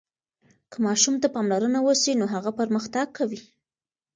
که 0.71 0.77
ماشوم 0.85 1.15
ته 1.21 1.27
پاملرنه 1.35 1.79
وسي 1.85 2.11
نو 2.19 2.25
هغه 2.33 2.51
پرمختګ 2.59 3.07
کوي. 3.17 3.39